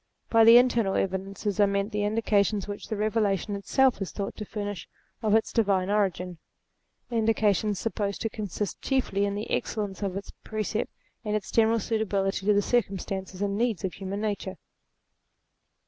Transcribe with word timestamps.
By 0.31 0.45
the 0.45 0.57
internal 0.57 0.95
evidences 0.95 1.59
are 1.59 1.67
meant 1.67 1.91
the 1.91 2.03
indications 2.05 2.67
which 2.67 2.87
the 2.87 2.95
Eevelation 2.95 3.55
itself 3.55 4.01
is 4.01 4.11
thought 4.11 4.35
to 4.37 4.45
furnish 4.45 4.89
of 5.21 5.35
its 5.35 5.53
divine 5.53 5.91
origin; 5.91 6.39
indications 7.11 7.77
supposed 7.77 8.19
to 8.21 8.29
consist 8.31 8.81
chiefly 8.81 9.25
in 9.25 9.35
the 9.35 9.51
excellence 9.51 10.01
of 10.01 10.17
its 10.17 10.31
precepts, 10.43 10.95
and 11.23 11.35
its 11.35 11.51
general 11.51 11.77
suitability 11.79 12.47
to 12.47 12.53
the 12.55 12.63
circumstances 12.63 13.43
and 13.43 13.55
needs 13.59 13.83
of 13.83 13.93
human 13.93 14.21
nature. 14.21 14.57